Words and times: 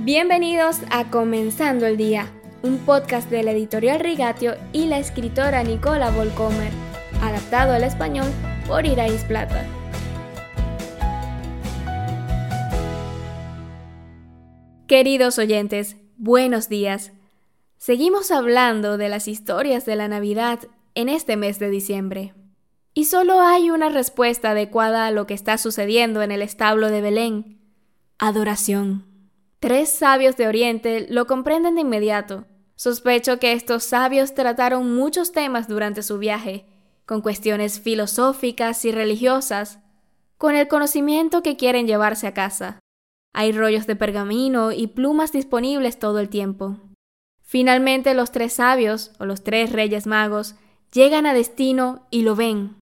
Bienvenidos 0.00 0.78
a 0.92 1.10
Comenzando 1.10 1.84
el 1.84 1.96
Día, 1.96 2.32
un 2.62 2.78
podcast 2.78 3.28
de 3.30 3.42
la 3.42 3.50
editorial 3.50 3.98
Rigatio 3.98 4.54
y 4.72 4.86
la 4.86 5.00
escritora 5.00 5.64
Nicola 5.64 6.12
Volcomer, 6.12 6.70
adaptado 7.20 7.72
al 7.72 7.82
español 7.82 8.28
por 8.68 8.86
Irais 8.86 9.24
Plata. 9.24 9.66
Queridos 14.86 15.36
oyentes, 15.36 15.96
buenos 16.16 16.68
días. 16.68 17.10
Seguimos 17.76 18.30
hablando 18.30 18.98
de 18.98 19.08
las 19.08 19.26
historias 19.26 19.84
de 19.84 19.96
la 19.96 20.06
Navidad 20.06 20.60
en 20.94 21.08
este 21.08 21.36
mes 21.36 21.58
de 21.58 21.70
diciembre. 21.70 22.34
Y 22.94 23.06
solo 23.06 23.40
hay 23.40 23.70
una 23.70 23.88
respuesta 23.88 24.52
adecuada 24.52 25.08
a 25.08 25.10
lo 25.10 25.26
que 25.26 25.34
está 25.34 25.58
sucediendo 25.58 26.22
en 26.22 26.30
el 26.30 26.42
establo 26.42 26.88
de 26.88 27.00
Belén. 27.00 27.58
Adoración. 28.18 29.07
Tres 29.60 29.90
sabios 29.90 30.36
de 30.36 30.46
Oriente 30.46 31.06
lo 31.10 31.26
comprenden 31.26 31.74
de 31.74 31.80
inmediato. 31.80 32.44
Sospecho 32.76 33.40
que 33.40 33.52
estos 33.52 33.82
sabios 33.82 34.32
trataron 34.32 34.94
muchos 34.94 35.32
temas 35.32 35.66
durante 35.66 36.04
su 36.04 36.18
viaje, 36.18 36.64
con 37.04 37.22
cuestiones 37.22 37.80
filosóficas 37.80 38.84
y 38.84 38.92
religiosas, 38.92 39.80
con 40.36 40.54
el 40.54 40.68
conocimiento 40.68 41.42
que 41.42 41.56
quieren 41.56 41.88
llevarse 41.88 42.28
a 42.28 42.34
casa. 42.34 42.78
Hay 43.34 43.50
rollos 43.50 43.88
de 43.88 43.96
pergamino 43.96 44.70
y 44.70 44.86
plumas 44.86 45.32
disponibles 45.32 45.98
todo 45.98 46.20
el 46.20 46.28
tiempo. 46.28 46.76
Finalmente 47.42 48.14
los 48.14 48.30
tres 48.30 48.52
sabios, 48.52 49.10
o 49.18 49.24
los 49.24 49.42
tres 49.42 49.72
reyes 49.72 50.06
magos, 50.06 50.54
llegan 50.92 51.26
a 51.26 51.34
destino 51.34 52.06
y 52.10 52.22
lo 52.22 52.36
ven. 52.36 52.76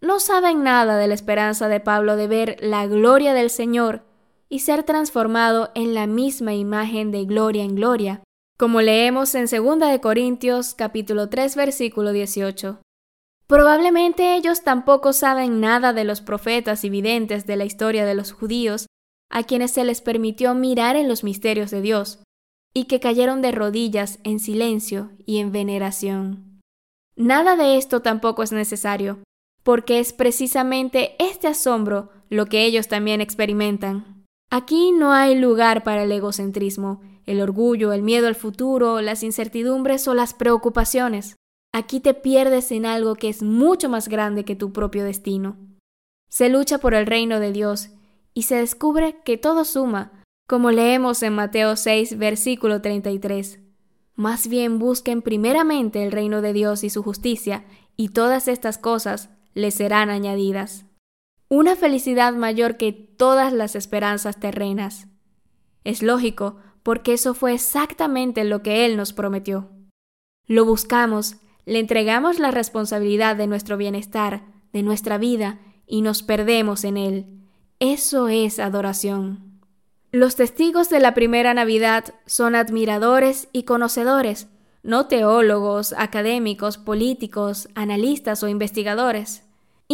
No 0.00 0.18
saben 0.18 0.64
nada 0.64 0.96
de 0.96 1.06
la 1.06 1.14
esperanza 1.14 1.68
de 1.68 1.78
Pablo 1.78 2.16
de 2.16 2.26
ver 2.26 2.56
la 2.60 2.88
gloria 2.88 3.34
del 3.34 3.50
Señor 3.50 4.02
y 4.52 4.58
ser 4.58 4.82
transformado 4.82 5.70
en 5.74 5.94
la 5.94 6.06
misma 6.06 6.52
imagen 6.52 7.10
de 7.10 7.24
gloria 7.24 7.64
en 7.64 7.74
gloria, 7.74 8.22
como 8.58 8.82
leemos 8.82 9.34
en 9.34 9.46
2 9.46 9.78
de 9.90 9.98
Corintios 10.02 10.74
capítulo 10.74 11.30
3 11.30 11.56
versículo 11.56 12.12
18. 12.12 12.82
Probablemente 13.46 14.34
ellos 14.36 14.62
tampoco 14.62 15.14
saben 15.14 15.60
nada 15.60 15.94
de 15.94 16.04
los 16.04 16.20
profetas 16.20 16.84
y 16.84 16.90
videntes 16.90 17.46
de 17.46 17.56
la 17.56 17.64
historia 17.64 18.04
de 18.04 18.14
los 18.14 18.32
judíos, 18.32 18.88
a 19.30 19.42
quienes 19.44 19.70
se 19.70 19.84
les 19.84 20.02
permitió 20.02 20.54
mirar 20.54 20.96
en 20.96 21.08
los 21.08 21.24
misterios 21.24 21.70
de 21.70 21.80
Dios, 21.80 22.22
y 22.74 22.84
que 22.84 23.00
cayeron 23.00 23.40
de 23.40 23.52
rodillas 23.52 24.18
en 24.22 24.38
silencio 24.38 25.12
y 25.24 25.38
en 25.38 25.50
veneración. 25.50 26.60
Nada 27.16 27.56
de 27.56 27.78
esto 27.78 28.02
tampoco 28.02 28.42
es 28.42 28.52
necesario, 28.52 29.22
porque 29.62 29.98
es 29.98 30.12
precisamente 30.12 31.16
este 31.18 31.48
asombro 31.48 32.10
lo 32.28 32.44
que 32.44 32.66
ellos 32.66 32.88
también 32.88 33.22
experimentan. 33.22 34.21
Aquí 34.54 34.92
no 34.92 35.14
hay 35.14 35.34
lugar 35.34 35.82
para 35.82 36.02
el 36.02 36.12
egocentrismo, 36.12 37.00
el 37.24 37.40
orgullo, 37.40 37.94
el 37.94 38.02
miedo 38.02 38.26
al 38.26 38.34
futuro, 38.34 39.00
las 39.00 39.22
incertidumbres 39.22 40.06
o 40.08 40.12
las 40.12 40.34
preocupaciones. 40.34 41.36
Aquí 41.72 42.00
te 42.00 42.12
pierdes 42.12 42.70
en 42.70 42.84
algo 42.84 43.14
que 43.14 43.30
es 43.30 43.42
mucho 43.42 43.88
más 43.88 44.08
grande 44.08 44.44
que 44.44 44.54
tu 44.54 44.70
propio 44.70 45.04
destino. 45.04 45.56
Se 46.28 46.50
lucha 46.50 46.76
por 46.76 46.92
el 46.92 47.06
reino 47.06 47.40
de 47.40 47.50
Dios 47.50 47.92
y 48.34 48.42
se 48.42 48.56
descubre 48.56 49.22
que 49.24 49.38
todo 49.38 49.64
suma, 49.64 50.22
como 50.46 50.70
leemos 50.70 51.22
en 51.22 51.32
Mateo 51.32 51.74
6, 51.74 52.18
versículo 52.18 52.82
33. 52.82 53.58
Más 54.16 54.48
bien 54.48 54.78
busquen 54.78 55.22
primeramente 55.22 56.04
el 56.04 56.12
reino 56.12 56.42
de 56.42 56.52
Dios 56.52 56.84
y 56.84 56.90
su 56.90 57.02
justicia, 57.02 57.64
y 57.96 58.10
todas 58.10 58.48
estas 58.48 58.76
cosas 58.76 59.30
les 59.54 59.72
serán 59.72 60.10
añadidas 60.10 60.84
una 61.54 61.76
felicidad 61.76 62.32
mayor 62.32 62.78
que 62.78 62.92
todas 62.92 63.52
las 63.52 63.76
esperanzas 63.76 64.40
terrenas. 64.40 65.08
Es 65.84 66.02
lógico, 66.02 66.56
porque 66.82 67.12
eso 67.12 67.34
fue 67.34 67.52
exactamente 67.52 68.44
lo 68.44 68.62
que 68.62 68.86
Él 68.86 68.96
nos 68.96 69.12
prometió. 69.12 69.68
Lo 70.46 70.64
buscamos, 70.64 71.36
le 71.66 71.78
entregamos 71.78 72.38
la 72.38 72.52
responsabilidad 72.52 73.36
de 73.36 73.48
nuestro 73.48 73.76
bienestar, 73.76 74.46
de 74.72 74.82
nuestra 74.82 75.18
vida, 75.18 75.60
y 75.86 76.00
nos 76.00 76.22
perdemos 76.22 76.84
en 76.84 76.96
Él. 76.96 77.26
Eso 77.80 78.28
es 78.28 78.58
adoración. 78.58 79.60
Los 80.10 80.36
testigos 80.36 80.88
de 80.88 81.00
la 81.00 81.12
primera 81.12 81.52
Navidad 81.52 82.14
son 82.24 82.54
admiradores 82.54 83.50
y 83.52 83.64
conocedores, 83.64 84.48
no 84.82 85.06
teólogos, 85.06 85.92
académicos, 85.98 86.78
políticos, 86.78 87.68
analistas 87.74 88.42
o 88.42 88.48
investigadores. 88.48 89.44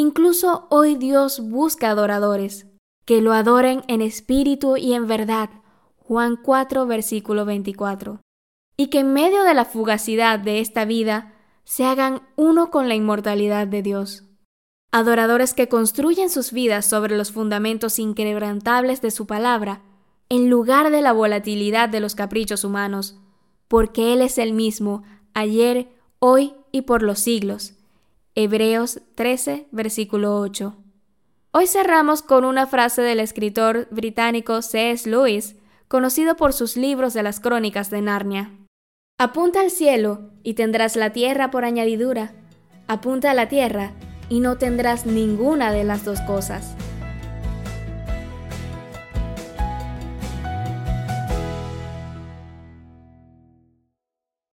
Incluso 0.00 0.68
hoy 0.70 0.94
Dios 0.94 1.40
busca 1.40 1.90
adoradores, 1.90 2.68
que 3.04 3.20
lo 3.20 3.32
adoren 3.32 3.82
en 3.88 4.00
espíritu 4.00 4.76
y 4.76 4.92
en 4.94 5.08
verdad. 5.08 5.50
Juan 5.96 6.36
4, 6.40 6.86
versículo 6.86 7.44
24. 7.44 8.20
Y 8.76 8.90
que 8.90 9.00
en 9.00 9.12
medio 9.12 9.42
de 9.42 9.54
la 9.54 9.64
fugacidad 9.64 10.38
de 10.38 10.60
esta 10.60 10.84
vida 10.84 11.34
se 11.64 11.84
hagan 11.84 12.22
uno 12.36 12.70
con 12.70 12.86
la 12.86 12.94
inmortalidad 12.94 13.66
de 13.66 13.82
Dios. 13.82 14.22
Adoradores 14.92 15.52
que 15.52 15.68
construyen 15.68 16.30
sus 16.30 16.52
vidas 16.52 16.86
sobre 16.86 17.16
los 17.16 17.32
fundamentos 17.32 17.98
inquebrantables 17.98 19.02
de 19.02 19.10
su 19.10 19.26
palabra, 19.26 19.82
en 20.28 20.48
lugar 20.48 20.92
de 20.92 21.02
la 21.02 21.12
volatilidad 21.12 21.88
de 21.88 21.98
los 21.98 22.14
caprichos 22.14 22.62
humanos, 22.62 23.18
porque 23.66 24.12
Él 24.12 24.22
es 24.22 24.38
el 24.38 24.52
mismo, 24.52 25.02
ayer, 25.34 25.88
hoy 26.20 26.54
y 26.70 26.82
por 26.82 27.02
los 27.02 27.18
siglos. 27.18 27.77
Hebreos 28.40 29.00
13, 29.16 29.66
versículo 29.72 30.38
8. 30.38 30.76
Hoy 31.50 31.66
cerramos 31.66 32.22
con 32.22 32.44
una 32.44 32.68
frase 32.68 33.02
del 33.02 33.18
escritor 33.18 33.88
británico 33.90 34.62
C.S. 34.62 35.10
Lewis, 35.10 35.56
conocido 35.88 36.36
por 36.36 36.52
sus 36.52 36.76
libros 36.76 37.14
de 37.14 37.24
las 37.24 37.40
crónicas 37.40 37.90
de 37.90 38.00
Narnia. 38.00 38.52
Apunta 39.18 39.60
al 39.60 39.72
cielo 39.72 40.30
y 40.44 40.54
tendrás 40.54 40.94
la 40.94 41.10
tierra 41.10 41.50
por 41.50 41.64
añadidura. 41.64 42.32
Apunta 42.86 43.32
a 43.32 43.34
la 43.34 43.48
tierra 43.48 43.94
y 44.28 44.38
no 44.38 44.56
tendrás 44.56 45.04
ninguna 45.04 45.72
de 45.72 45.82
las 45.82 46.04
dos 46.04 46.20
cosas. 46.20 46.76